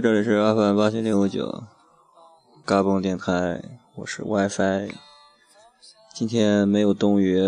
[0.00, 1.64] 这里是 FM 八七零五九，
[2.64, 3.62] 嘎嘣电台，
[3.94, 4.90] 我是 WiFi。
[6.14, 7.38] 今天没有冬雨，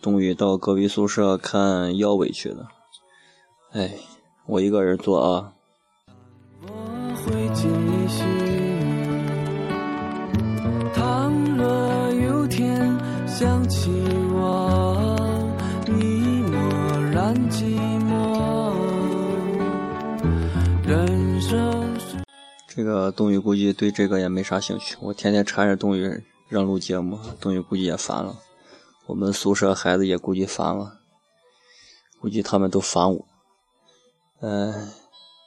[0.00, 2.68] 冬雨到隔壁宿舍看腰围去了。
[3.72, 3.94] 哎，
[4.46, 5.52] 我一个人做啊。
[6.62, 6.68] 我
[7.16, 7.68] 会继
[8.08, 8.24] 续。
[10.94, 13.90] 倘若有天想起
[14.32, 15.03] 我，
[22.76, 28.36] 这个冬雨估计对这个也没啥兴趣，我天天缠着冬雨让录节目，冬雨估计也烦了。
[29.06, 30.98] 我们宿舍孩子也估计烦了，
[32.20, 33.24] 估计他们都烦我。
[34.40, 34.88] 哎，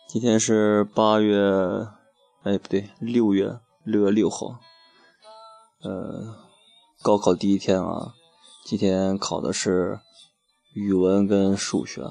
[0.07, 1.37] 今天是八月，
[2.43, 4.59] 哎不对，六月六月六号，
[5.83, 6.33] 呃，
[7.03, 8.13] 高考第一天啊，
[8.65, 9.99] 今天考的是
[10.73, 12.03] 语文跟数学。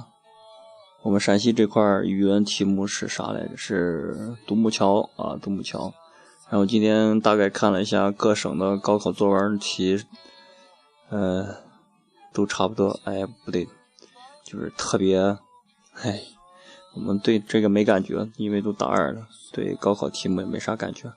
[1.06, 3.56] 我们陕西这块语文题目是啥来着？
[3.56, 5.94] 是独木桥啊，独木桥。
[6.50, 10.04] 然后今天大概看了一下各省的高考作文题，
[11.08, 11.58] 呃，
[12.32, 12.98] 都差不多。
[13.04, 13.68] 哎，不对，
[14.42, 15.16] 就是特别，
[15.94, 16.22] 唉，
[16.96, 21.12] 我们对这个没感觉，因为都大二了，对高考题目也没啥感觉，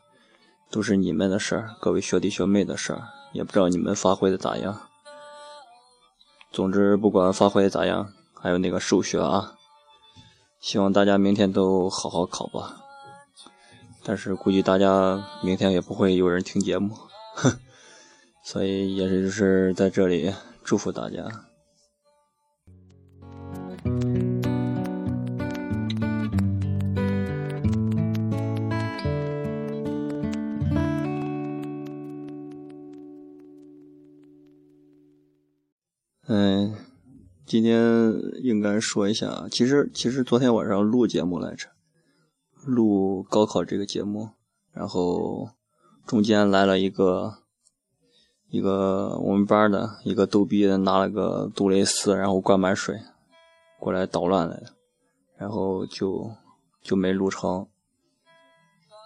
[0.69, 4.81] 都是你们的事儿，各位学弟学妹的事儿，也不知道你们发挥的咋样。
[6.51, 9.55] 总之，不管发挥的咋样，还有那个数学啊，
[10.59, 12.77] 希望大家明天都好好考吧。
[14.03, 16.95] 但是估计大家明天也不会有人听节目，
[17.35, 17.59] 哼，
[18.43, 20.33] 所以也是就是在这里
[20.63, 21.25] 祝福大家。
[36.31, 36.75] 嗯，
[37.49, 41.67] 今天应该说一下，其实其实昨天晚上录节目来着。
[42.63, 44.29] 录高考这个节目，
[44.71, 45.49] 然后
[46.05, 47.39] 中间来了一个
[48.49, 52.99] 一个我们班的一个逗逼，拿了个杜蕾斯，然后灌满水
[53.79, 54.61] 过来捣乱来，
[55.35, 56.31] 然后就
[56.83, 57.67] 就没录成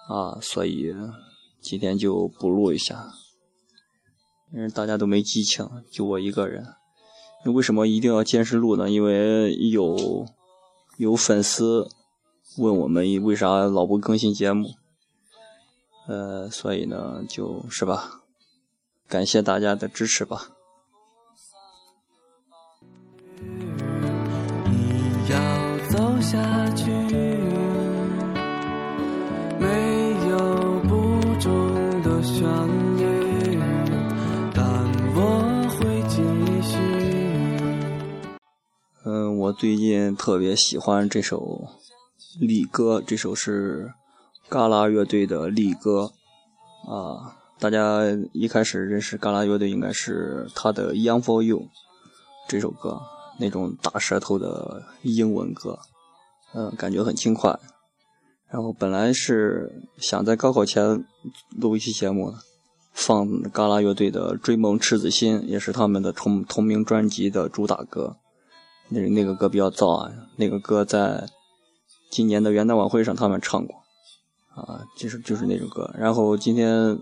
[0.09, 0.93] 啊，所以
[1.61, 3.05] 今天就补录一下，
[4.51, 6.65] 因为大家都没激情，就我一个人。
[7.51, 8.89] 为什么一定要坚持录呢？
[8.89, 10.25] 因为有
[10.97, 11.89] 有粉丝。
[12.57, 14.75] 问我们为啥老不更新节目？
[16.07, 18.21] 呃，所以呢，就是吧，
[19.07, 20.52] 感谢大家的支持吧。
[39.57, 41.67] 最近特别喜欢这首。
[42.39, 43.93] 力歌这首是
[44.49, 46.11] 嘎啦乐队的力歌
[46.89, 47.99] 啊，大家
[48.31, 51.59] 一开始认识嘎啦乐队应该是他的《Young for You》
[52.47, 52.99] 这首歌，
[53.39, 55.77] 那种大舌头的英文歌，
[56.55, 57.59] 嗯，感觉很轻快。
[58.49, 61.05] 然后本来是想在高考前
[61.55, 62.33] 录一期节目，
[62.93, 68.17] 放嘎啦乐队的《追梦赤子心》，也是他们的同同名专辑的主打歌。
[68.89, 71.27] 那那个歌比较燥啊，那个歌在。
[72.11, 73.75] 今年的元旦晚会上，他们唱过，
[74.53, 75.91] 啊，就是就是那首歌。
[75.97, 76.99] 然后今天，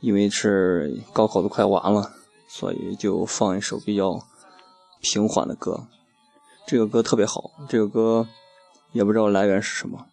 [0.00, 2.10] 因为是高考都快完了，
[2.48, 4.20] 所以就放一首比较
[5.00, 5.86] 平缓的歌。
[6.66, 8.26] 这个歌特别好，这个歌
[8.90, 10.06] 也不知道来源是什么。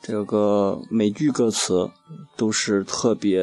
[0.00, 1.90] 这个歌每句歌词
[2.36, 3.42] 都是特别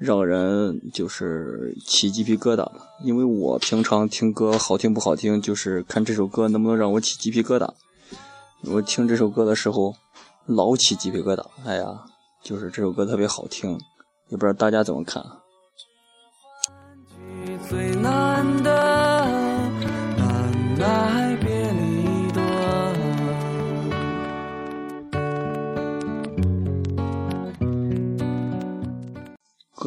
[0.00, 2.66] 让人就是起鸡皮疙瘩。
[3.04, 7.68] 因为我平常听歌好听不好听，就是看这首歌能不能让我起鸡皮疙瘩。
[8.62, 9.94] 我听这首歌的时候，
[10.46, 11.44] 老起鸡皮疙瘩。
[11.64, 12.04] 哎呀，
[12.42, 13.78] 就是这首歌特别好听，
[14.28, 15.22] 也不知道大家怎么看。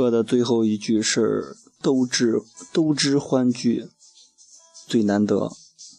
[0.03, 2.41] 歌的最后一句是“都知
[2.73, 3.87] 都知欢聚
[4.85, 5.49] 最难得，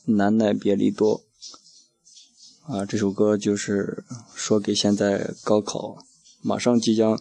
[0.05, 1.23] 难耐别离多”。
[2.69, 4.05] 啊，这首歌就是
[4.35, 6.05] 说给现在高考
[6.43, 7.19] 马上即将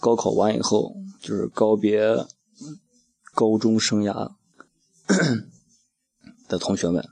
[0.00, 2.26] 高考完以后，就是告别
[3.34, 4.32] 高中生涯
[6.48, 7.06] 的同学们，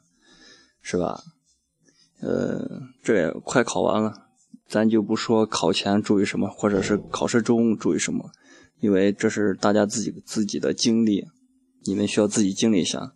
[0.80, 1.22] 是吧？
[2.20, 4.28] 呃，这也快考完了，
[4.66, 8.30] 咱就不说考前注意什么，或者是考试中注意什么，
[8.80, 11.28] 因为这是大家自己自己的经历，
[11.84, 13.12] 你们需要自己经历一下。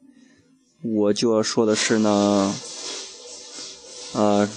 [0.83, 2.55] 我就要说的是呢，
[4.15, 4.49] 啊，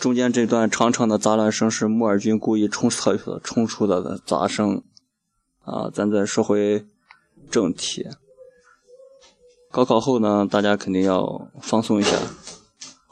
[0.00, 4.82] 中间这段长长的杂乱声是木尔军故意冲厕所冲出的杂声，
[5.60, 6.86] 啊，咱再说回
[7.50, 8.08] 正题。
[9.70, 12.16] 高考后呢，大家肯定要放松一下。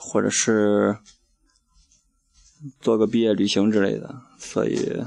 [0.07, 0.97] 或者是
[2.81, 5.03] 做个毕业旅行之类的，所以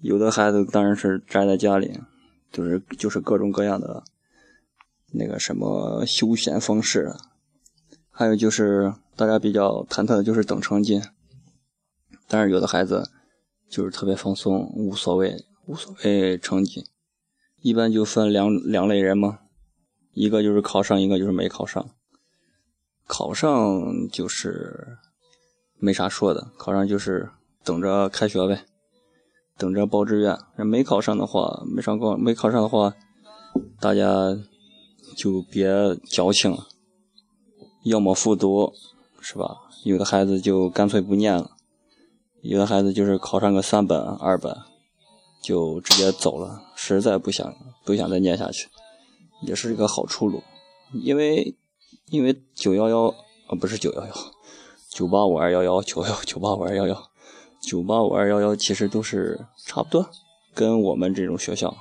[0.00, 2.00] 有的孩子当然是宅在家里，
[2.52, 4.04] 就是就是各种各样的
[5.12, 7.14] 那个什么休闲方式，
[8.10, 11.00] 还有就是大家比较忐忑的就是等成绩，
[12.28, 13.10] 但是有的孩子
[13.68, 16.84] 就是特别放松，无所谓无所谓成绩，
[17.62, 19.40] 一般就分两两类人嘛，
[20.12, 21.88] 一个就是考上，一个就是没考上。
[23.06, 24.98] 考上就是
[25.78, 27.30] 没啥说的，考上就是
[27.64, 28.64] 等着开学呗，
[29.56, 30.36] 等着报志愿。
[30.56, 32.94] 没考上的话，没上高，没考上的话，
[33.80, 34.36] 大家
[35.16, 35.68] 就别
[36.10, 36.66] 矫情了，
[37.84, 38.72] 要么复读，
[39.20, 39.56] 是吧？
[39.84, 41.52] 有的孩子就干脆不念了，
[42.42, 44.56] 有的孩子就是考上个三本、二本，
[45.42, 48.68] 就直接走了，实在不想不想再念下去，
[49.42, 50.42] 也是一个好出路，
[50.92, 51.56] 因为。
[52.08, 53.08] 因为九幺幺
[53.48, 54.14] 啊，不是九幺幺，
[54.96, 57.10] 九八五二幺幺九幺九八五二幺幺
[57.60, 60.08] 九八五二幺幺，其实都是差不多，
[60.54, 61.76] 跟我们这种学校，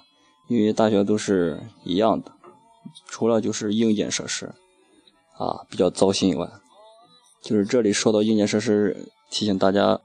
[0.49, 2.33] 因为大学都是一样的，
[3.07, 4.53] 除了就是硬件设施
[5.37, 6.45] 啊比较糟心以外，
[7.41, 10.01] 就是这里说到硬件设施，提醒大家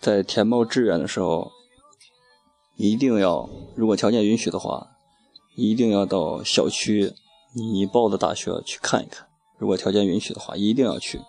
[0.00, 1.52] 在填报志愿的时候，
[2.76, 4.96] 一定要如果条件允许的话，
[5.56, 7.12] 一定要到小区
[7.54, 9.28] 你报的大学去看一看。
[9.58, 11.20] 如果条件允许的话，一定要去，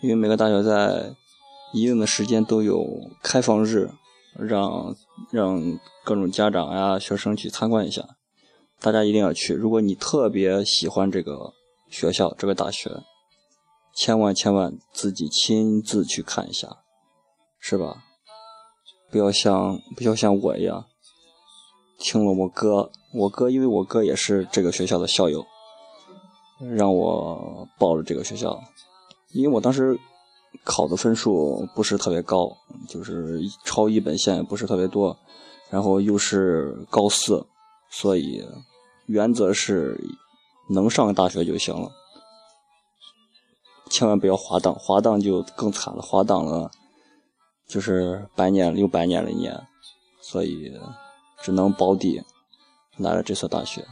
[0.00, 1.14] 因为每个大学在
[1.72, 2.84] 一定的时间都有
[3.22, 3.90] 开放日，
[4.38, 4.94] 让
[5.30, 8.16] 让各种家长呀、学生去参观一下。
[8.80, 9.52] 大家一定要去。
[9.52, 11.52] 如果你特别喜欢这个
[11.90, 13.02] 学校、这个大学，
[13.94, 16.78] 千万千万自己亲自去看一下，
[17.58, 18.04] 是吧？
[19.10, 20.86] 不要像不要像我一样，
[21.98, 25.46] 听了我哥，我哥因为我哥也是这个学校的校友。
[26.76, 28.60] 让我报了这个学校，
[29.32, 29.98] 因为我当时
[30.64, 32.50] 考的分数不是特别高，
[32.88, 35.16] 就是超一本线也不是特别多，
[35.70, 37.46] 然后又是高四，
[37.90, 38.44] 所以
[39.06, 39.96] 原则是
[40.68, 41.90] 能上大学就行了，
[43.88, 46.70] 千万不要滑档，滑档就更惨了，滑档了
[47.68, 49.56] 就是白念又白念了一年，
[50.20, 50.72] 所以
[51.40, 52.20] 只能保底
[52.96, 53.86] 来了这所大学。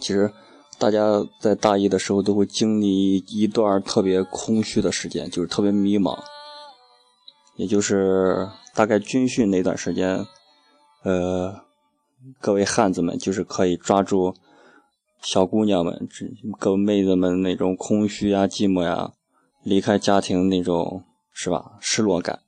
[0.00, 0.32] 其实。
[0.78, 6.18] 大家在大一的时候都会经历一段特别空虚的时间，就是特别迷茫。
[7.56, 10.26] 也就是大概军训那段时间，
[11.04, 11.54] 呃，
[12.40, 14.34] 各位汉子们就是可以抓住
[15.22, 16.08] 小姑娘们、
[16.58, 19.12] 各位妹子们那种空虚呀、寂寞呀、
[19.62, 22.40] 离开家庭那种是吧失落感，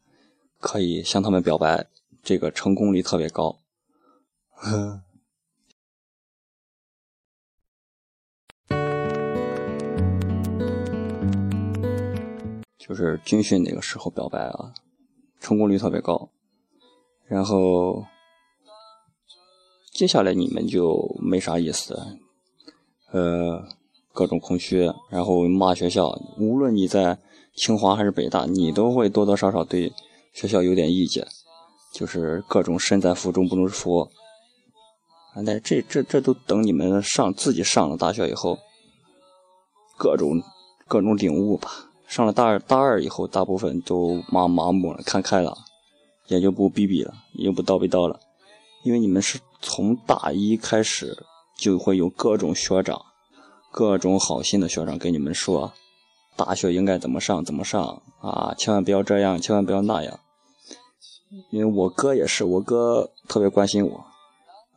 [0.58, 1.86] 可以向他们表白，
[2.24, 3.58] 这个成功率特别高。
[12.86, 14.72] 就是军训那个时候表白啊，
[15.40, 16.28] 成功率特别高。
[17.26, 18.04] 然后
[19.92, 22.00] 接下来你们就没啥意思，
[23.10, 23.66] 呃，
[24.12, 26.16] 各种空虚，然后骂学校。
[26.38, 27.18] 无论你在
[27.56, 29.92] 清华还是北大，你都会多多少少对
[30.32, 31.26] 学校有点意见，
[31.92, 34.08] 就是各种身在福中不知福。
[35.42, 38.58] 那这这这都等你们上自己上了大学以后，
[39.98, 40.40] 各种
[40.86, 41.90] 各种领悟吧。
[42.06, 45.56] 上了大二，大二以后，大部分都麻麻木了，看开了，
[46.28, 48.20] 也就不逼逼了，也不叨逼叨了，
[48.84, 51.16] 因为你们是从大一开始
[51.58, 53.00] 就会有各种学长，
[53.72, 55.72] 各种好心的学长给你们说，
[56.36, 60.20] 大学应该怎么上怎么上啊，千万不要这样，千万不要那样。
[61.50, 64.04] 因为我哥也是，我哥特别关心我，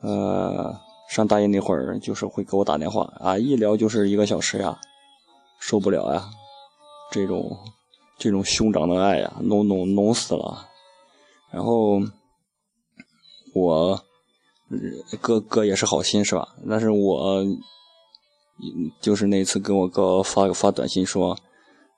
[0.01, 0.75] 呃，
[1.09, 4.79] 上大一那会儿就是会给我打电话啊，一聊就是一个小时呀，
[5.59, 6.27] 受不了呀。
[7.11, 7.57] 这种
[8.17, 10.67] 这种兄长的爱呀，浓浓浓死了。
[11.51, 11.99] 然后
[13.53, 13.99] 我
[15.19, 16.47] 哥哥也是好心是吧？
[16.69, 17.43] 但是我
[19.01, 21.37] 就是那次跟我哥发发短信说，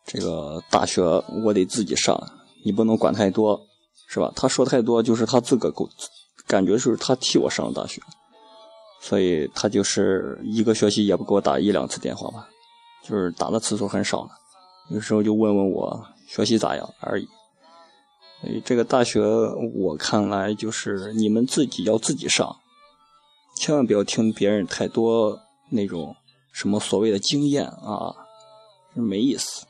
[0.06, 1.02] 这个大学
[1.44, 2.18] 我得自己上，
[2.64, 3.60] 你不能管太多，
[4.08, 4.32] 是吧？
[4.36, 5.90] 他说太多就是他自个够，
[6.48, 8.02] 感觉就是他替我上了大学，
[9.02, 12.48] 所以他就是一个学期也不给我打一两次电话吧，
[13.04, 14.30] 就是打的次数很少了。
[14.92, 17.28] 有时候就问问我学习咋样而已。
[18.44, 19.22] 哎这个大学
[19.74, 22.58] 我看来就是你们自己要自己上，
[23.58, 26.16] 千万不要听别人太多那种
[26.52, 28.16] 什么所谓的经验啊，
[28.94, 29.66] 没意思。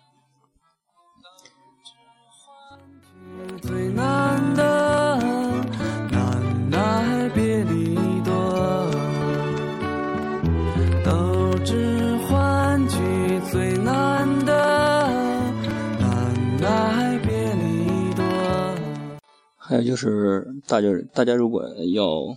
[19.84, 22.36] 就是，大家大家如果要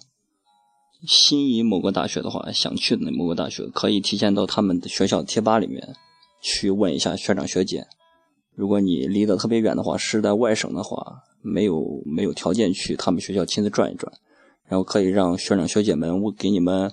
[1.07, 5.95] 心仪某个大学的话，想去的某个大学，可以提前到他们的学校贴吧里面
[6.41, 7.87] 去问一下学长学姐。
[8.55, 14.13] 如果你离得特别远的话，是在外省的话，没有没有条件去他们学校亲自转一转，
[14.67, 16.93] 然后可以让学长学姐们我给你们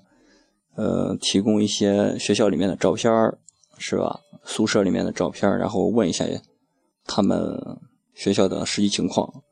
[0.75, 3.37] 呃提供一些学校里面的照片儿
[3.77, 4.19] 是吧？
[4.43, 6.25] 宿舍里面的照片，然后问一下
[7.05, 7.55] 他们
[8.13, 9.43] 学校的实际情况。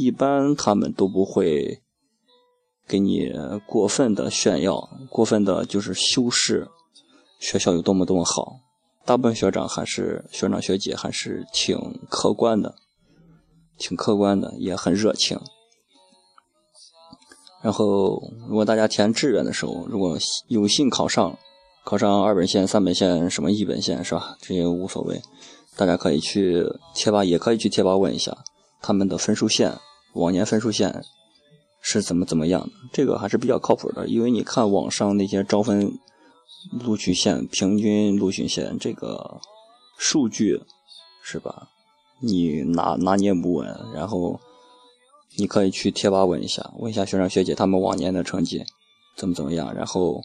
[0.00, 1.82] 一般他们都不会
[2.86, 3.32] 给你
[3.66, 6.68] 过分的炫耀，过分的就是修饰
[7.40, 8.60] 学校有多么多么好。
[9.04, 11.76] 大部分学长还是学长学姐还是挺
[12.08, 12.76] 客观的，
[13.76, 15.36] 挺客观的，也很热情。
[17.60, 21.36] 然后，如果大家填志愿的时候，如果有幸考上，
[21.84, 24.36] 考上二本线、三本线、什么一本线是吧？
[24.40, 25.20] 这些无所谓，
[25.76, 26.64] 大家可以去
[26.94, 28.38] 贴吧，也可以去贴吧问一下
[28.80, 29.76] 他们的分数线，
[30.14, 31.02] 往年分数线
[31.80, 32.70] 是怎么怎么样的。
[32.92, 35.98] 这个还是比较靠谱的，因为你看网上那些招分
[36.72, 39.40] 录取线、平均录取线这个
[39.96, 40.62] 数据
[41.22, 41.68] 是吧？
[42.20, 44.40] 你拿拿捏不稳，然后。
[45.36, 48.64] 你可以去贴吧问一下，问一下学长学姐他们往年的成绩
[49.16, 50.20] 怎么怎么样，然后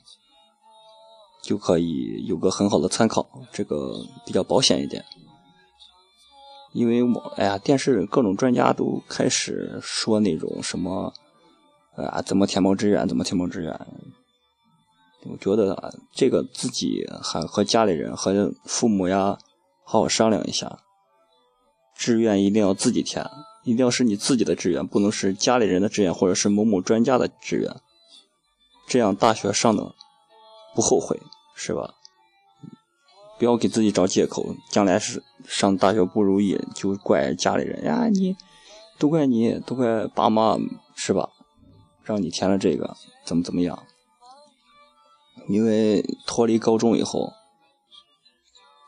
[1.44, 5.06] 就可以有个很好的参考，这个比较保险一点。
[6.74, 11.14] 因为我哎呀，电视各种专家都开始说那种什么
[11.96, 13.72] 啊，怎么填报志愿，怎么填报志愿。
[15.26, 19.38] 我觉得这个自己还和家里人和父母呀
[19.86, 20.80] 好好商量一下，
[21.96, 23.26] 志愿一定要自己填。
[23.64, 27.74] 一定要是你自己的志愿，不能是家里人的志愿，或者是某某专家的志愿。
[28.90, 29.96] 这样大学上的
[30.76, 31.18] 不后悔，
[31.56, 31.94] 是吧？
[33.38, 38.36] 不要给自己找借口，将来是上大学不如意就怪家里人呀，你
[38.98, 40.58] 都怪你，都怪爸妈，
[40.96, 41.30] 是吧？
[42.04, 43.84] 让你填了这个，怎么怎么样？
[45.48, 47.34] 因为脱离高中以后，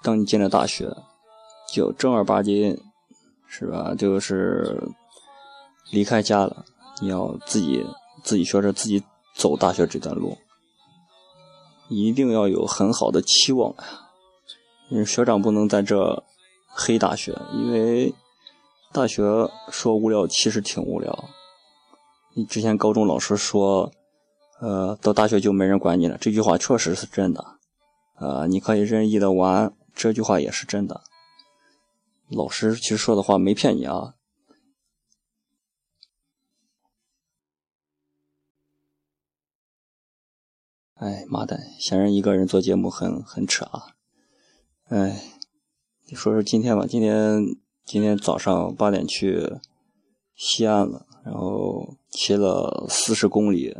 [0.01, 0.95] 当你进了大学，
[1.73, 2.77] 就正儿八经。
[3.47, 3.95] 是吧？
[3.95, 4.89] 就是
[5.91, 6.65] 离开家了，
[6.99, 7.85] 你要自己
[8.21, 9.01] 自己学着自己
[9.33, 10.37] 走大学这段路，
[11.87, 14.04] 一定要有很好的期望呀。
[14.89, 16.23] 嗯学长不能在这
[16.67, 18.13] 黑大学，因为
[18.91, 19.23] 大学
[19.71, 21.29] 说无聊，其实挺无聊。
[22.35, 23.91] 你之前高中老师说，
[24.59, 27.57] 呃，到大学就没人管你了，这句话确实是真的。
[28.17, 31.01] 呃，你可以任意的玩，这句话也是真的。
[32.29, 34.13] 老师其实说的话没骗你啊！
[40.95, 43.94] 哎，妈蛋，显然一个人做节目很很扯啊！
[44.89, 45.19] 哎，
[46.07, 47.43] 你说说今天吧，今天
[47.87, 49.51] 今天早上八点去
[50.35, 53.75] 西安了，然后骑了四十公里，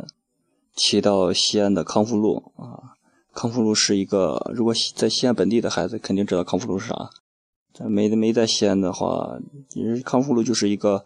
[0.74, 2.98] 骑到西安的康复路啊。
[3.32, 7.10] 康复路是一个，如果在西安本地的孩子肯定知道康复路是啥。
[7.88, 11.04] 没没在西安的话，其实康复路就是一个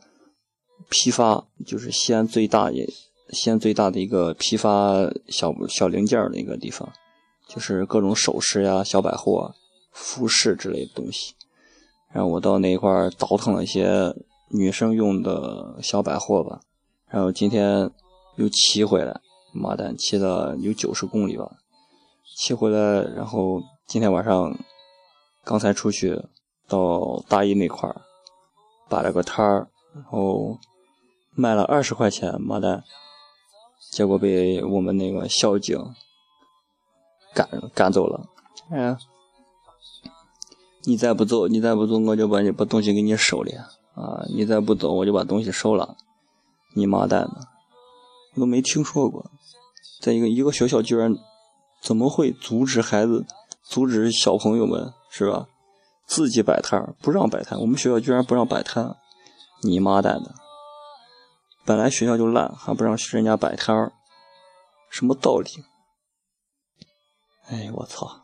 [0.89, 2.89] 批发，就是西安最大也
[3.33, 6.91] 西安最大的一个批发小小零件的一个地方，
[7.47, 9.53] 就是各种首饰呀、小百货、
[9.91, 11.35] 服饰之类的东西。
[12.13, 14.15] 然后我到那块儿倒腾了一些
[14.49, 16.61] 女生用的小百货吧。
[17.09, 17.91] 然后今天
[18.37, 19.21] 又骑回来，
[19.53, 21.59] 妈蛋，骑了有九十公里吧。
[22.37, 24.59] 骑回来，然后今天晚上
[25.45, 26.23] 刚才出去。
[26.69, 28.01] 到大一那块儿
[28.89, 30.57] 摆了个摊儿，然后
[31.35, 32.85] 卖了二十块钱妈蛋，
[33.91, 35.85] 结果被我们那个校警
[37.35, 38.25] 赶赶走了。
[38.71, 38.97] 哎，
[40.85, 43.53] 你再不走，你再不走，我就把你把东西给你收了
[43.95, 44.25] 啊！
[44.35, 45.97] 你再不走，我就把东西收了。
[46.75, 47.49] 你妈蛋的，
[48.35, 49.31] 我都没听说过，
[50.01, 51.15] 在一个一个学校居然
[51.83, 53.27] 怎么会阻止孩子、
[53.63, 55.49] 阻止小朋友们是吧？
[56.07, 58.97] 自己摆摊儿不让摆摊，我们学校居然不让摆摊，
[59.63, 60.35] 你妈蛋的！
[61.67, 63.93] 本来学校就烂，还不让人家摆摊儿，
[64.89, 65.51] 什么道理？
[67.49, 68.23] 哎，我操！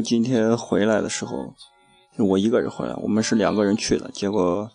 [0.00, 1.54] 今天回来的时候，
[2.16, 4.70] 我一个人回来，我们是两个人去的，结果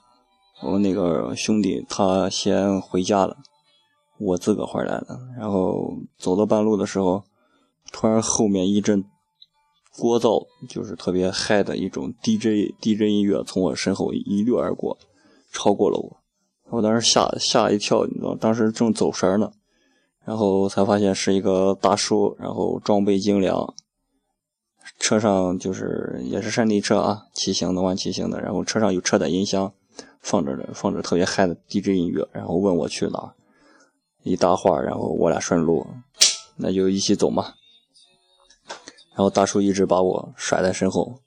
[0.62, 3.38] 我那个兄弟他先回家了，
[4.20, 5.20] 我自个回来的。
[5.38, 7.24] 然后走到半路的时候，
[7.92, 9.04] 突然后面一阵
[9.96, 14.98] 聒噪，就是特别嗨的一种 DJ DJ 音乐从我身后一掠而过，
[15.52, 16.18] 超过了我。
[16.70, 19.52] 我当时吓吓一跳，你知道，当时正走神呢，
[20.24, 23.74] 然后才发现是一个大叔，然后装备精良。
[25.06, 29.72] 车上就是也是山地车啊，骑行的玩骑行的，然后车上有车载音箱，
[30.20, 33.36] 放着放着特别嗨的 DJ 音乐，然后问我去哪，
[34.24, 35.86] 一搭话，然后我俩顺路，
[36.58, 37.54] 那就一起走嘛。
[39.12, 41.20] 然后大叔一直把我甩在身后，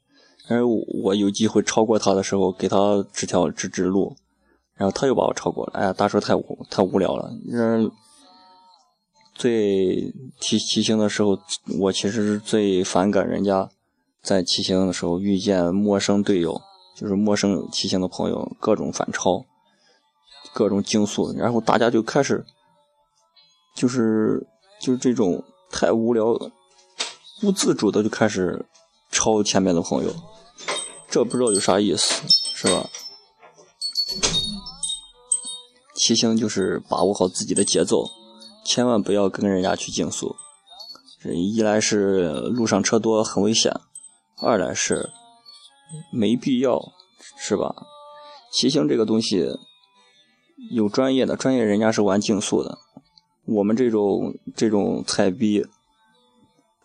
[0.49, 0.67] 然后
[1.05, 4.17] 我有机会超过他的时候，给他指条指指路，
[4.75, 5.75] 然后他又把我超过了。
[5.75, 7.89] 哎呀，大叔太无太无聊了，人。
[9.39, 11.39] 最骑骑行的时候，
[11.79, 13.71] 我其实是最反感人家
[14.21, 16.61] 在骑行的时候遇见陌生队友，
[16.97, 19.45] 就是陌生骑行的朋友，各种反超，
[20.53, 22.45] 各种竞速，然后大家就开始，
[23.77, 24.45] 就是
[24.81, 26.37] 就是这种太无聊，
[27.41, 28.67] 不自主的就开始
[29.13, 30.13] 超前面的朋友，
[31.09, 32.91] 这不知道有啥意思，是吧？
[35.95, 38.18] 骑行就是把握好自己的节奏。
[38.69, 40.37] 千万不要跟人家去竞速，
[41.25, 43.73] 一来是路上车多很危险，
[44.43, 45.09] 二来是
[46.13, 46.79] 没必要，
[47.39, 47.75] 是吧？
[48.53, 49.57] 骑行这个东西
[50.71, 52.77] 有专业的，专业人家是玩竞速的，
[53.47, 55.65] 我们这种这种菜逼，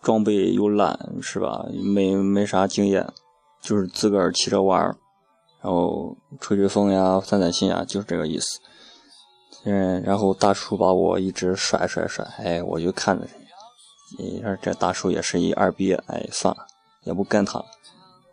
[0.00, 1.66] 装备又烂，是吧？
[1.70, 3.12] 没没啥经验，
[3.60, 4.80] 就是自个儿骑着玩
[5.60, 8.58] 然后吹吹风呀，散散心呀，就是这个意思。
[9.64, 13.26] 嗯，然后大叔把我一直甩甩甩，哎，我就看着，
[14.18, 16.66] 你说这大叔也是一二逼，哎，算了，
[17.04, 17.64] 也不跟他，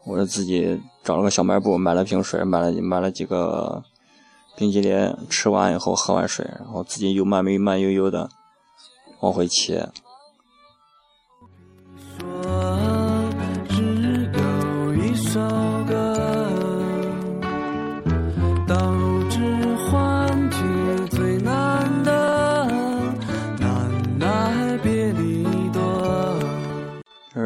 [0.05, 3.81] 我就自己找了个小卖部，买了瓶水，买了买了几个
[4.57, 8.29] 冰激凌，吃完以后喝完水，然后自己又慢慢慢悠悠的
[9.21, 9.81] 往回骑。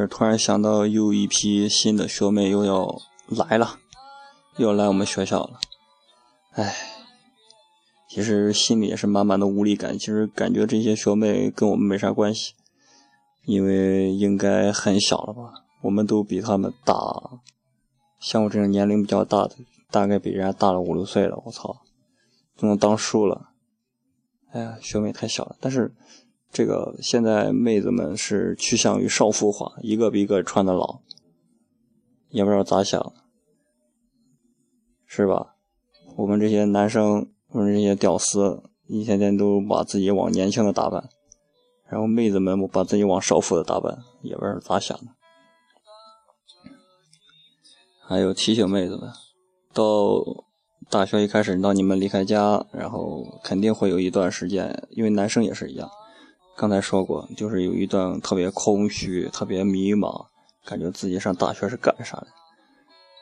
[0.08, 3.80] 突然想到，又一批新的学妹又要来了，
[4.58, 5.60] 又要来我们学校了。
[6.52, 6.76] 唉，
[8.10, 9.98] 其实心里也是满满的无力感。
[9.98, 12.54] 其实感觉这些学妹跟我们没啥关系，
[13.46, 15.54] 因为应该很小了吧？
[15.82, 16.96] 我们都比他们大，
[18.20, 19.56] 像我这种年龄比较大的，
[19.92, 21.42] 大概比人家大了五六岁了。
[21.46, 21.82] 我操，
[22.58, 23.50] 都能当叔了。
[24.52, 25.94] 哎呀，学妹太小了，但是。
[26.56, 31.02] 这个现在妹子们是趋向于少妇化，一个比一个穿的老，
[32.30, 33.12] 也不知道咋想，
[35.06, 35.56] 是吧？
[36.16, 41.10] 我们这些男生，我们这些屌丝，一天天都把自己往年轻的打扮，
[41.90, 45.08] 然后妹子们把自己往少妇的打扮，也不知道咋想的。
[48.08, 49.12] 还有提醒妹子们，
[49.74, 50.24] 到
[50.90, 55.92] 大学一开始，当你们离开家，然后肯定会有一段时间，因为男生也是一样。
[56.58, 60.26] 刚才说过，就是有一段特别空虚、特别迷茫，
[60.66, 62.28] 感觉自己上大学是干啥的，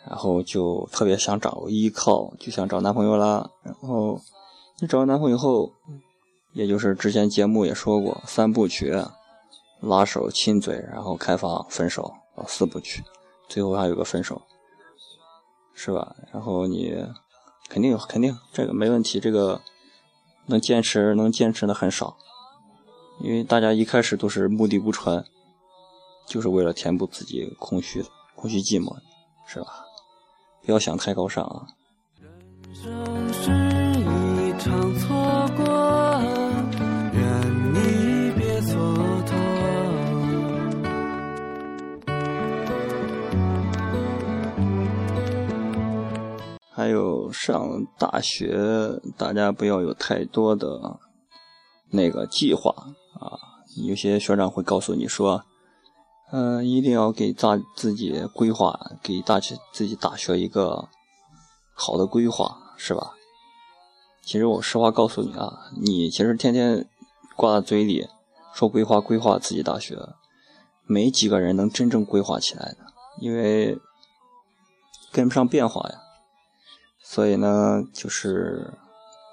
[0.08, 3.50] 然后就特别想找依靠，就想找男朋友啦。
[3.64, 4.22] 然后
[4.80, 5.72] 你找完男朋友以后，
[6.54, 8.94] 也就是之前节目也说过，三部曲：
[9.82, 12.14] 拉手、亲嘴，然后开房、分手，
[12.46, 13.04] 四部曲，
[13.50, 14.40] 最后还有个分手，
[15.74, 16.16] 是吧？
[16.32, 16.96] 然后你
[17.68, 19.60] 肯定肯定这个没问题，这个
[20.46, 22.16] 能坚持能坚持的很少。
[23.20, 25.24] 因为大家一开始都是目的不纯，
[26.28, 28.04] 就是为了填补自己空虚、
[28.36, 28.96] 空虚寂寞，
[29.48, 29.86] 是吧？
[30.66, 31.68] 不要想太高尚啊！
[46.76, 48.58] 还有上大学，
[49.16, 51.00] 大家不要有太多的
[51.94, 52.76] 那个计划。
[53.20, 53.40] 啊，
[53.88, 55.46] 有些学长会告诉你说，
[56.32, 60.90] 嗯，一定要给大自己规划，给大学自己大学一个
[61.74, 63.14] 好的规划，是吧？
[64.26, 66.88] 其实我实话告诉你啊，你其实天天
[67.36, 68.08] 挂在嘴里
[68.54, 69.98] 说规划规划自己大学，
[70.86, 72.78] 没几个人能真正规划起来的，
[73.20, 73.78] 因为
[75.12, 76.00] 跟不上变化呀。
[77.02, 78.74] 所以呢，就是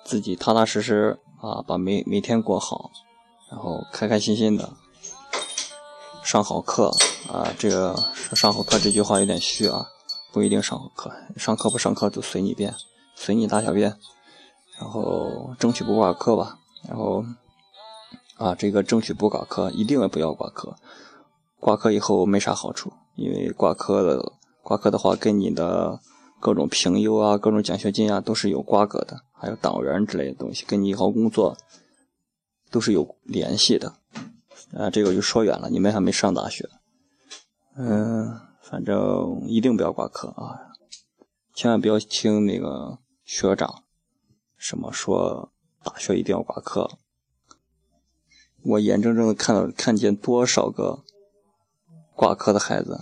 [0.04, 2.90] 自己踏踏实实啊，把每每天过好，
[3.50, 4.70] 然后开开心心的。
[6.22, 6.90] 上好课
[7.32, 7.96] 啊，这个
[8.36, 9.88] 上好课这句话有点虚啊，
[10.32, 12.74] 不一定上好课，上课不上课就随你便，
[13.16, 13.96] 随你大小便，
[14.78, 17.24] 然后争取不挂科吧，然后
[18.36, 20.76] 啊，这个争取不挂科，一定也不要挂科，
[21.58, 25.98] 挂科以后没啥好处，因为挂科的挂科的话，跟你的
[26.40, 31.56] 各种评优啊、各种奖学金啊都是有瓜葛的，还有党员之类的东西，跟你以后工作
[32.70, 33.94] 都是有联系的。
[34.72, 36.68] 啊，这个就说远了，你们还没上大学，
[37.76, 40.72] 嗯，反正一定不要挂科啊，
[41.54, 43.82] 千万不要听那个学长
[44.56, 46.88] 什么说大学一定要挂科，
[48.62, 51.02] 我眼睁睁的看到看见多少个
[52.14, 52.96] 挂科的孩子，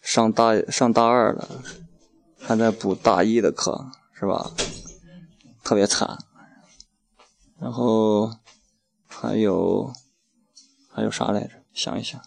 [0.00, 1.46] 上大上大二了，
[2.40, 4.50] 还在补大一的课，是吧？
[5.62, 6.18] 特别惨，
[7.58, 8.30] 然后
[9.06, 9.92] 还有。
[10.92, 11.50] 还有啥来着？
[11.72, 12.20] 想一想。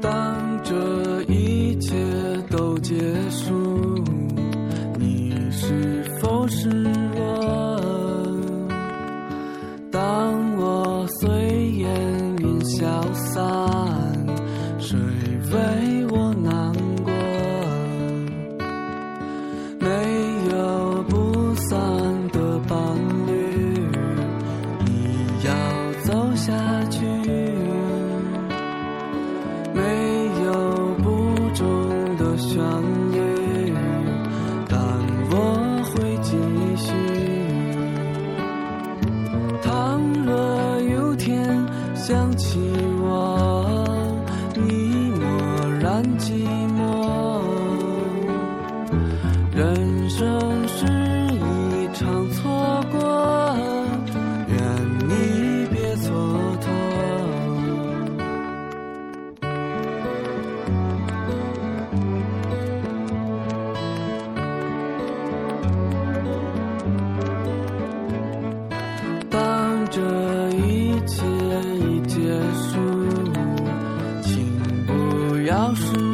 [0.00, 1.94] 当这一切
[2.50, 2.96] 都结
[3.30, 4.02] 束，
[4.98, 7.37] 你是否失落？
[75.58, 76.07] 老师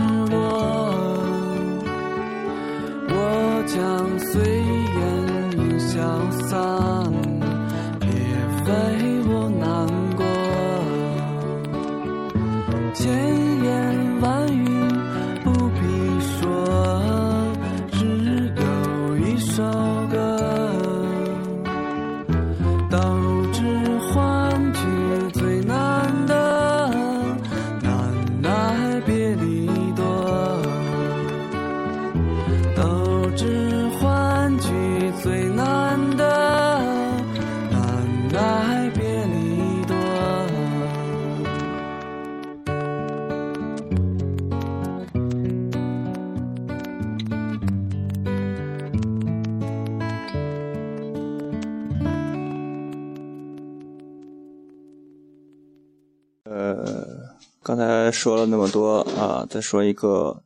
[58.24, 60.42] 说了那么多啊，再说一个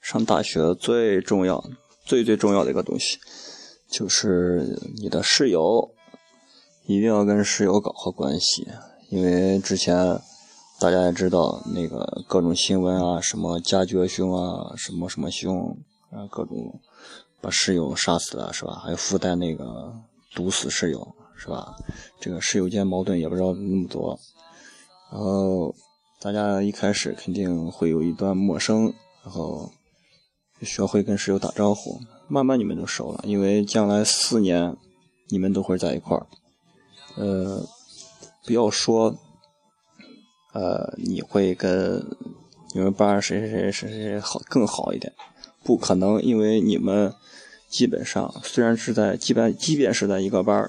[0.00, 1.62] 上大学最重要、
[2.02, 3.18] 最最重要的一个东西，
[3.90, 5.90] 就是你的室友，
[6.86, 8.66] 一定要跟室友搞好关系，
[9.10, 10.18] 因为之前
[10.80, 15.76] 大家也知道那个各种新闻啊，什么家绝兄啊，什么什么兄
[16.10, 16.80] 啊，各种
[17.42, 18.80] 把室友杀死了是吧？
[18.82, 19.92] 还有附带那个
[20.34, 21.06] 毒死室友
[21.36, 21.76] 是吧？
[22.18, 24.18] 这个室友间矛盾也不知道那么多。
[25.12, 25.74] 然后
[26.22, 28.92] 大家一开始肯定会有一段陌生，
[29.24, 29.72] 然后
[30.60, 34.76] 学会跟室友打招呼，慢慢你们就熟了，因为将来四年
[35.30, 36.26] 你们都会在一块儿。
[37.16, 37.66] 呃，
[38.44, 39.18] 不要说，
[40.52, 42.06] 呃，你会跟
[42.74, 45.10] 你们班谁谁谁谁谁好更好一点，
[45.64, 47.14] 不可能，因为你们
[47.70, 50.68] 基本上虽然是在基本即便是在一个班，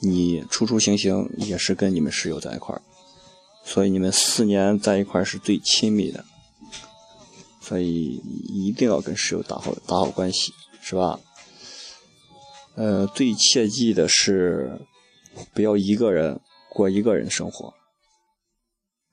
[0.00, 2.82] 你出出行行也是跟你们室友在一块儿。
[3.64, 6.24] 所以你们四年在一块是最亲密的，
[7.60, 11.18] 所以一定要跟室友打好打好关系，是吧？
[12.74, 14.80] 呃，最切记的是
[15.54, 17.74] 不要一个人过一个人生活，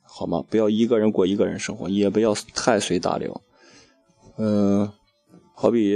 [0.03, 0.41] 好吗？
[0.49, 3.41] 不要一个人过一个人生活，也不要太随大流。
[4.37, 4.91] 嗯，
[5.55, 5.93] 好比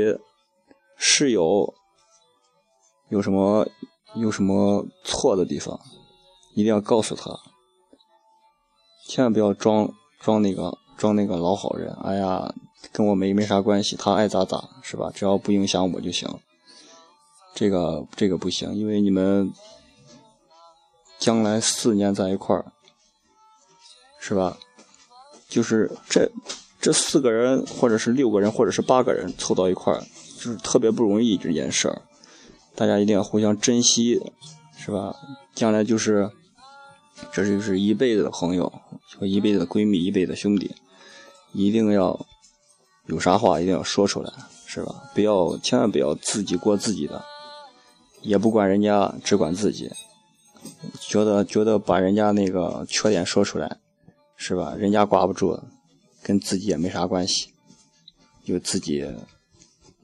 [0.97, 1.73] 室友
[3.09, 3.67] 有什么
[4.15, 5.79] 有什么错的地方，
[6.53, 7.31] 一定要告诉他，
[9.13, 10.75] 千万不要装装那个。
[10.95, 12.53] 装那个老好人，哎呀，
[12.91, 15.11] 跟我没没啥关系，他爱咋咋是吧？
[15.13, 16.29] 只要不影响我就行。
[17.55, 19.51] 这个这个不行，因为你们
[21.17, 22.65] 将来四年在一块儿，
[24.19, 24.55] 是吧？
[25.49, 26.31] 就是这
[26.79, 30.01] 这四个人，或者是六个人，或者是八个人凑到一块儿，
[30.37, 32.01] 就是特别不容易这件事儿。
[32.75, 34.21] 大家一定要互相珍惜，
[34.77, 35.13] 是吧？
[35.53, 36.29] 将来就是，
[37.31, 38.71] 这就是一辈子的朋友
[39.17, 40.75] 和一辈子的闺蜜，一辈子的兄弟。
[41.51, 42.25] 一定要
[43.05, 44.31] 有啥话一定要说出来，
[44.65, 45.03] 是吧？
[45.13, 47.23] 不要千万不要自己过自己的，
[48.23, 49.91] 也不管人家，只管自己。
[50.99, 53.77] 觉得觉得把人家那个缺点说出来，
[54.35, 54.73] 是吧？
[54.75, 55.59] 人家挂不住，
[56.23, 57.49] 跟自己也没啥关系，
[58.43, 59.05] 就自己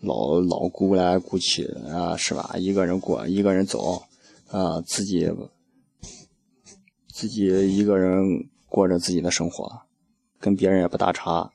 [0.02, 2.56] 老老顾来顾去啊，是吧？
[2.58, 4.04] 一个人过，一个人走
[4.52, 5.32] 啊，自己
[7.20, 9.82] 自己一个人过着自己的生活。
[10.40, 11.52] 跟别人也不搭茬，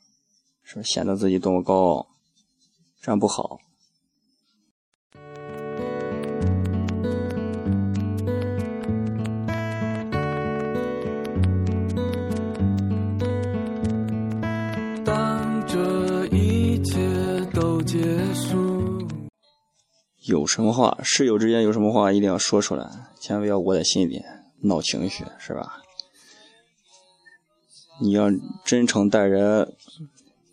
[0.62, 2.07] 是显得自己多么高傲，
[3.00, 3.59] 这样不好。
[15.03, 17.00] 当这一切
[17.55, 17.98] 都结
[18.35, 19.09] 束，
[20.27, 22.87] 有什么话，室友之间有什么话一定要说出来，
[23.18, 24.20] 千万不要窝在心里
[24.64, 25.81] 闹情绪，是吧？
[28.00, 28.29] 你要
[28.64, 29.72] 真诚待人，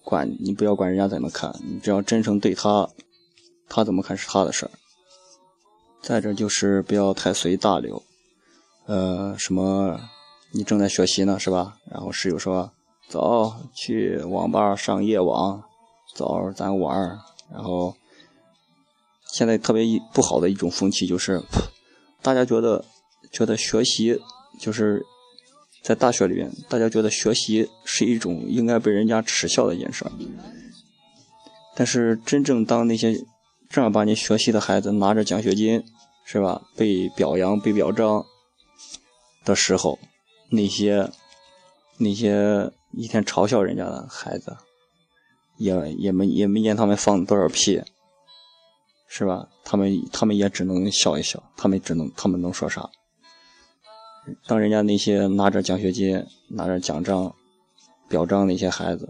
[0.03, 2.87] 管你不要管人家怎么看，你只要真诚对他，
[3.67, 4.71] 他怎么看是他的事儿。
[6.01, 8.03] 再者就是不要太随大流，
[8.85, 9.99] 呃，什么
[10.51, 11.77] 你正在学习呢是吧？
[11.85, 12.71] 然后室友说
[13.07, 15.63] 走去网吧上夜网，
[16.13, 17.19] 走咱玩儿。
[17.51, 17.95] 然后
[19.31, 21.41] 现在特别一不好的一种风气就是，
[22.21, 22.85] 大家觉得
[23.31, 24.19] 觉得学习
[24.59, 25.05] 就是。
[25.83, 30.11] 在大学里面，大家觉得学习是一种应该被人家耻笑的一件事儿。
[31.75, 33.19] 但是，真正当那些
[33.67, 35.83] 正儿八经学习的孩子拿着奖学金，
[36.23, 36.61] 是吧？
[36.77, 38.23] 被表扬、被表彰
[39.43, 39.97] 的时候，
[40.51, 41.09] 那些
[41.97, 44.55] 那些一天嘲笑人家的孩子，
[45.57, 47.81] 也也没也没见他们放多少屁，
[49.07, 49.49] 是吧？
[49.63, 52.87] 他们他们也只能笑一笑，他们只能他们能说啥？
[54.47, 57.33] 当人家那些拿着奖学金、拿着奖章
[58.07, 59.09] 表彰那些孩子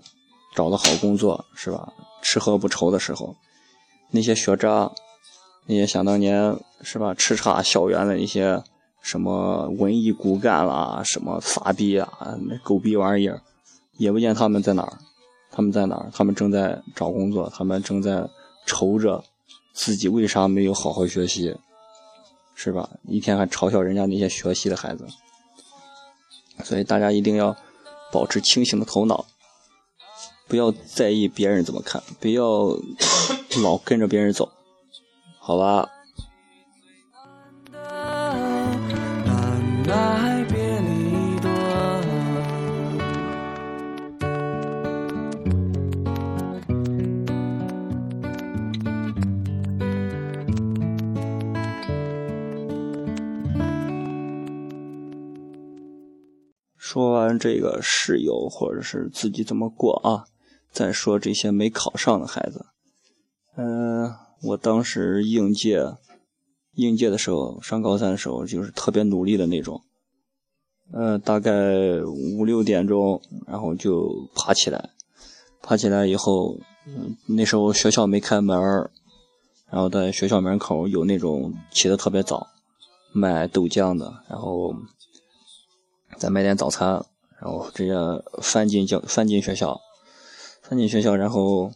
[0.55, 1.91] 找到好工作，是吧？
[2.21, 3.35] 吃喝不愁的时候，
[4.11, 4.91] 那些学渣，
[5.65, 7.13] 那些想当年是吧？
[7.15, 8.63] 叱咤校园的一些
[9.01, 13.41] 什么文艺骨干啦，什么傻逼啊，那狗逼玩意儿，
[13.97, 14.97] 也不见他们在哪儿？
[15.49, 16.09] 他们在哪儿？
[16.13, 18.29] 他们正在找工作，他们正在
[18.65, 19.23] 愁着
[19.73, 21.55] 自己为啥没有好好学习。
[22.63, 22.87] 是吧？
[23.07, 25.07] 一天还嘲笑人家那些学习的孩子，
[26.63, 27.57] 所以大家一定要
[28.11, 29.25] 保持清醒的头脑，
[30.47, 32.43] 不要在意别人怎么看，不要
[33.63, 34.47] 老跟着别人走，
[35.39, 35.89] 好吧？
[56.91, 60.25] 说完这个室友或者是自己怎么过啊，
[60.73, 62.65] 再说这些没考上的孩子。
[63.55, 65.95] 嗯，我当时应届，
[66.73, 69.81] 应届的时候上高三的时候就是特别努力的那种。
[70.91, 74.89] 呃，大概五六点钟，然后就爬起来，
[75.61, 76.57] 爬起来以后，
[77.25, 78.59] 那时候学校没开门
[79.69, 82.49] 然后在学校门口有那种起的特别早，
[83.13, 84.75] 卖豆浆的，然后。
[86.21, 87.03] 再买点早餐，
[87.39, 87.93] 然后直接
[88.43, 89.81] 翻进教翻进学校，
[90.61, 91.71] 翻进学校，然后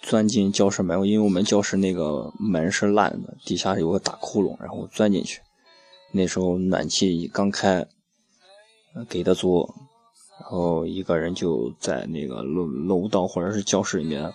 [0.00, 1.06] 钻进教室门。
[1.06, 5.42] 因为我们教室那个门是烂的，底下有个大窟窿，然后钻进去。
[6.12, 7.86] 那时候暖气刚开，
[9.10, 9.70] 给的足，
[10.40, 14.32] 然后一个人就在那个楼楼道或者是教室里面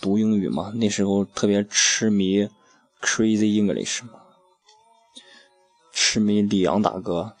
[0.00, 0.70] 读英语嘛。
[0.76, 2.48] 那时候特别痴迷
[3.02, 4.20] Crazy English 嘛，
[5.92, 7.34] 痴迷李阳大哥。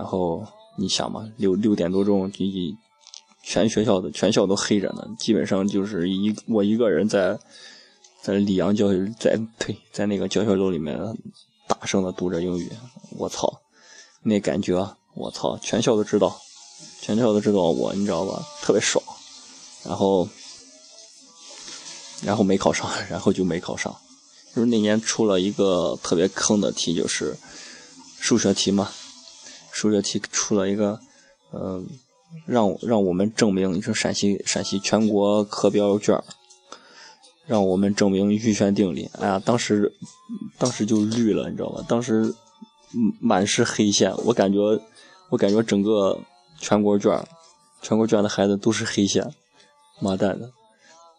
[0.00, 0.42] 然后
[0.78, 2.38] 你想嘛，六六点多钟，就
[3.42, 7.38] 全学校的全校都黑着呢，基本上就是一我一个人在
[8.22, 10.98] 在里昂教在呸在那个教学楼里面
[11.68, 12.72] 大声的读着英语，
[13.18, 13.60] 我操，
[14.22, 14.74] 那感觉
[15.12, 16.40] 我操，全校都知道，
[17.02, 18.42] 全校都知道我，你知道吧？
[18.62, 19.04] 特别爽，
[19.84, 20.26] 然后
[22.22, 23.94] 然后没考上，然后就没考上，
[24.54, 27.36] 就是那年出了一个特别坑的题，就是
[28.18, 28.90] 数学题嘛，
[29.72, 31.00] 数学题出了一个，
[31.52, 31.86] 嗯。
[32.46, 36.16] 让让我们证明，你说陕西陕西全国课标卷
[37.44, 39.10] 让我们证明余弦定理。
[39.18, 39.92] 哎呀，当时
[40.56, 41.84] 当时就绿了，你知道吧？
[41.88, 42.32] 当时
[43.20, 44.60] 满是黑线，我感觉
[45.30, 46.20] 我感觉整个
[46.60, 47.20] 全国卷
[47.82, 49.28] 全国卷的孩子都是黑线，
[50.00, 50.48] 妈蛋的！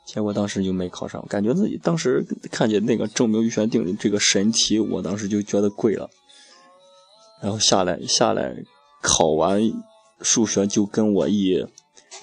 [0.06, 6.10] 结果当时就没考上，感觉自己当时看见那个证明余弦定理这个神题，我当时就觉得贵了。
[7.42, 8.56] 然后下来下来
[9.02, 9.62] 考完。
[10.24, 11.66] 数学就跟我一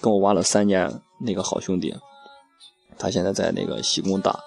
[0.00, 1.92] 跟我玩了三年那个好兄弟，
[2.96, 4.38] 他现在在那个西工大，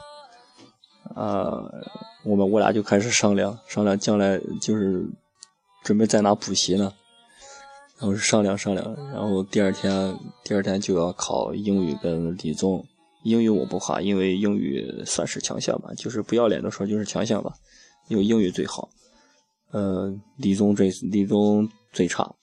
[1.18, 1.70] 呃，
[2.24, 5.06] 我们我俩就开始商量商量将来就是
[5.84, 6.94] 准备在哪补习呢，
[8.00, 12.82] 然后商量商量，然后第二天第二天就要考英语跟理综，
[13.24, 17.52] 英语我不怕，因为英语算是强项吧，就是不要脸的说就是强项吧，
[18.08, 18.88] 因为英语最好，
[19.72, 22.36] 呃，理综最理综最差。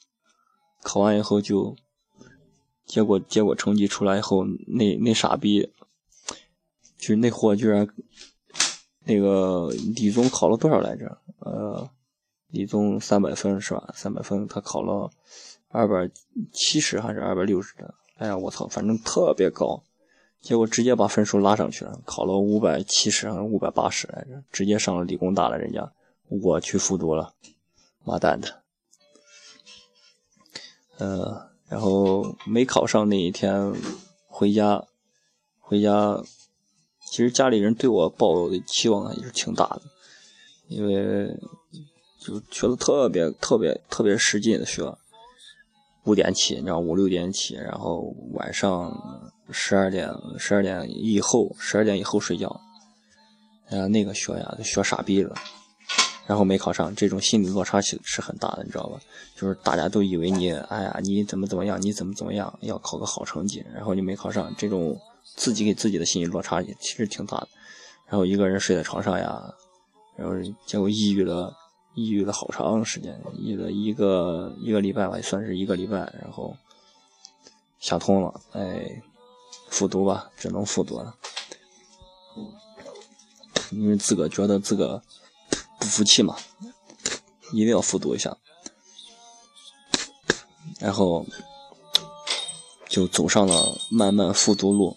[0.82, 1.76] 考完以后就，
[2.86, 5.70] 结果结果成绩出来以后，那那傻逼，
[6.96, 7.86] 就是那货居然，
[9.04, 11.18] 那个理综考了多少来着？
[11.40, 11.90] 呃，
[12.48, 13.90] 理综三百分是吧？
[13.94, 15.10] 三百分他考了
[15.68, 16.10] 二百
[16.52, 17.94] 七十还是二百六十的？
[18.16, 19.82] 哎呀，我操，反正特别高，
[20.40, 24.42] 结果直接把分数拉上去了，考了五百七十还是五百八十来着？
[24.50, 25.92] 直接上了理工大了，人家
[26.28, 27.34] 我去复读了，
[28.04, 28.62] 妈蛋的！
[30.98, 33.74] 呃，然后没考上那一天
[34.26, 34.84] 回家，
[35.58, 36.22] 回家，
[37.10, 39.82] 其实家里人对我抱的期望也是挺大的，
[40.66, 41.34] 因为
[42.20, 44.94] 就学的特别特别特别使劲的学，
[46.04, 52.60] 五点起，你知道五六点起，然后晚上十二点十二点以后十二点以后睡觉，
[53.68, 55.34] 哎呀那个学呀，学傻逼了。
[56.28, 59.00] 然后没考上，这种心理落差其是很大的，你知道吧？
[59.34, 67.48] 就是大家都以为你，哎呀，你怎么怎么样，你怎么怎么样，要考个好成绩，然后你没考上，这种自己给自己的心理落差也其实挺大的。
[68.04, 69.42] 然后一个人睡在床上呀，
[70.16, 70.34] 然后
[70.66, 71.50] 结果抑郁了，
[71.94, 76.54] 抑郁了好长时间，抑郁了一个一个礼拜吧，算是一个礼拜，然后
[77.80, 79.02] 想通了，哎，
[79.70, 81.14] 复读吧，只能复读了，
[83.70, 85.02] 因为自个觉得自个。
[85.78, 86.36] 不服气嘛，
[87.52, 88.36] 一定要复读一下，
[90.80, 91.24] 然后
[92.88, 94.96] 就走上了漫漫复读路。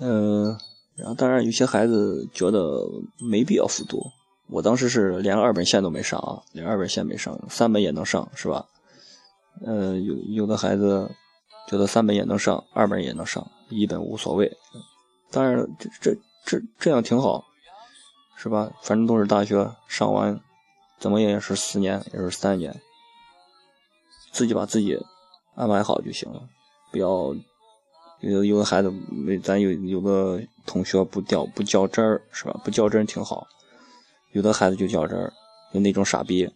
[0.00, 0.56] 嗯，
[0.94, 2.86] 然后当然有些孩子觉得
[3.18, 4.00] 没必要复读，
[4.48, 8.66] 我当时是连二本线都没上啊，连二本线没上，三本也能上是吧？
[9.66, 11.10] 嗯，有有的孩子
[11.68, 14.56] 觉得三本也能上，二本也能上，一本无所谓。
[15.32, 17.44] 当然，这这这这样挺好。
[18.40, 18.70] 是吧？
[18.82, 20.40] 反正都是大学上完，
[21.00, 22.80] 怎么也是四年，也是三年，
[24.30, 24.96] 自己把自己
[25.56, 26.40] 安排好就行了。
[26.92, 27.34] 不要
[28.20, 32.60] 有有的孩子没，咱有有的同学不掉不较真儿，是吧？
[32.62, 33.48] 不较真挺好。
[34.30, 35.32] 有的孩子就较真儿，
[35.74, 36.48] 就那种傻逼，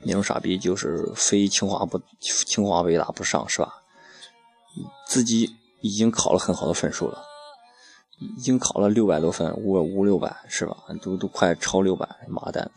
[0.00, 3.72] 那种傻逼就是非清华不清华北大不上，是吧？
[5.06, 7.24] 自己已经考了很好的分数了。
[8.18, 10.76] 已经考了六百多分，五五六百是吧？
[11.02, 12.70] 都都快超六百，妈蛋！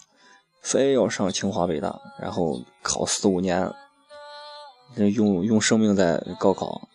[0.62, 3.72] 非要上清华北大，然后考四五年，
[4.96, 6.90] 用用生命在高考。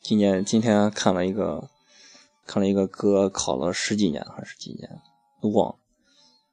[0.00, 1.68] 今年今天看了一个，
[2.46, 5.00] 看了一个哥考了十几年还是几年，
[5.42, 5.76] 都忘了。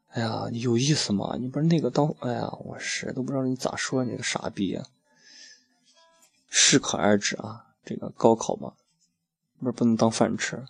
[0.09, 1.37] 哎呀，有意思吗？
[1.39, 2.13] 你不是那个当……
[2.19, 4.79] 哎呀，我是都不知道你咋说你个傻逼。
[6.49, 8.73] 适可而止啊，这个高考嘛，
[9.59, 10.65] 不是不能当饭吃。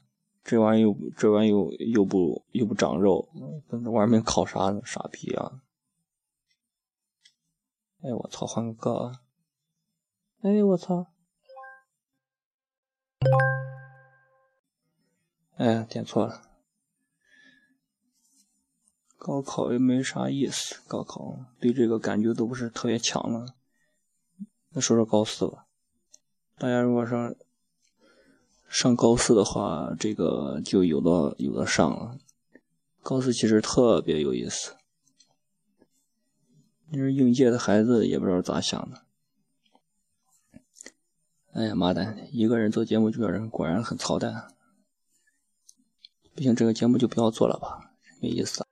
[0.47, 3.27] 这玩意又这玩意又又不又不长肉，
[3.69, 4.79] 那玩命烤啥呢？
[4.85, 5.59] 傻逼啊！
[8.01, 9.19] 哎我操，换个歌！
[10.39, 11.07] 哎我操！
[15.57, 16.41] 哎，点错了。
[19.17, 23.57] 高考也没啥意思，高考对这个感觉都不是特别强了。
[24.69, 25.67] 那说说高四吧，
[26.57, 27.35] 大家如果说。
[28.67, 32.17] 上高四的话，这个就有的有的上了。
[33.01, 34.75] 高四其实特别有意思。
[36.89, 39.01] 你说应届的孩子也不知道咋想的。
[41.53, 44.53] 哎呀妈蛋，一个人做节目主持人果然很操蛋。
[46.35, 48.66] 不行，这个节目就不要做了吧，没意思。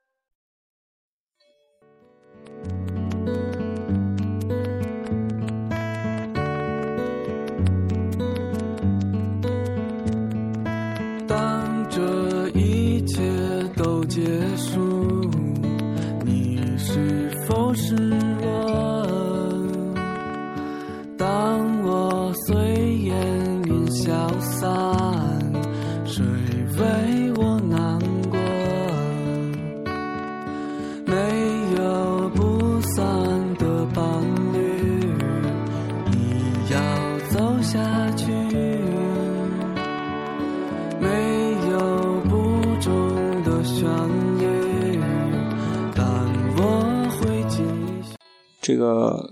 [48.66, 49.30] 这个，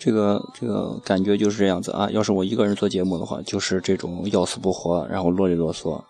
[0.00, 2.10] 这个，这个感觉就是这样子啊！
[2.10, 6.02] 要是我一个人做节目的话，就是这种要死不活，然后啰里啰嗦，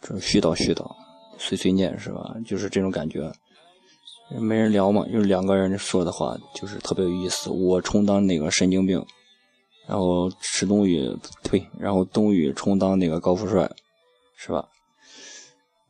[0.00, 0.88] 这絮叨絮叨，
[1.36, 2.36] 碎碎念是吧？
[2.46, 3.32] 就是这种感觉。
[4.38, 7.50] 没人聊嘛，就是两个人说的话，就是特别有意思。
[7.50, 9.04] 我充当那个神经病，
[9.88, 11.10] 然后池东宇
[11.42, 13.68] 呸，然后东宇充当那个高富帅，
[14.36, 14.68] 是吧？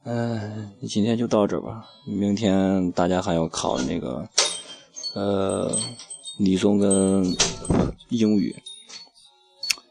[0.04, 1.84] 嗯，今天就到这吧。
[2.06, 4.26] 明天大家还要考那个，
[5.14, 5.72] 呃，
[6.38, 7.24] 理综跟
[8.08, 8.54] 英语，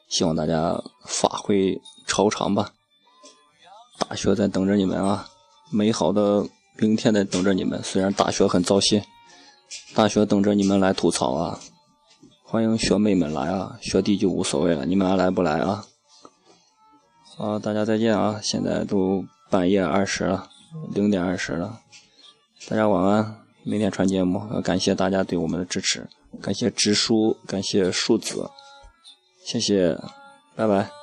[0.09, 2.73] 希望大家发挥超常吧。
[3.97, 5.29] 大学在等着你们啊，
[5.71, 6.45] 美好的
[6.77, 7.81] 明天在等着你们。
[7.81, 9.01] 虽然大学很糟心，
[9.95, 11.59] 大学等着你们来吐槽啊。
[12.43, 15.85] 欢迎学妹们来啊，学弟就无所谓了，你们爱来不来啊？
[17.37, 18.39] 啊，大家再见啊！
[18.43, 20.49] 现在都半夜二十了，
[20.93, 21.79] 零点二十了，
[22.67, 23.42] 大家晚安。
[23.63, 26.07] 明天传节目，感谢大家对我们的支持，
[26.41, 28.49] 感谢直叔，感谢树子，
[29.45, 29.97] 谢谢，
[30.55, 31.02] 拜拜。